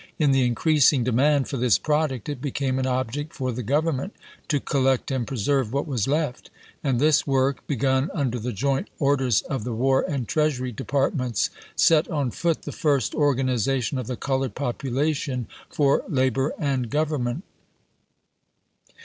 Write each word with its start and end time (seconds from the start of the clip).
In 0.17 0.31
the 0.31 0.43
increasing 0.47 1.03
demand 1.03 1.47
for 1.47 1.57
this 1.57 1.77
product 1.77 2.27
it 2.27 2.41
became 2.41 2.79
an 2.79 2.87
object 2.87 3.33
for 3.33 3.51
the 3.51 3.61
Government 3.61 4.15
to 4.47 4.59
collect 4.59 5.11
and 5.11 5.27
preserve 5.27 5.71
what 5.71 5.85
was 5.85 6.07
left; 6.07 6.49
and 6.83 6.99
this 6.99 7.27
work, 7.27 7.67
begun 7.67 8.09
under 8.11 8.39
the 8.39 8.51
joint 8.51 8.87
orders 8.97 9.43
of 9.43 9.63
the 9.63 9.75
War 9.75 10.03
and 10.07 10.27
Treasury 10.27 10.71
Departments, 10.71 11.51
set 11.75 12.09
on 12.09 12.31
foot 12.31 12.63
the 12.63 12.71
first 12.71 13.13
organization 13.13 13.99
of 13.99 14.07
the 14.07 14.17
colored 14.17 14.55
population 14.55 15.45
for 15.69 16.03
labor 16.09 16.55
and 16.57 16.89
government. 16.89 17.43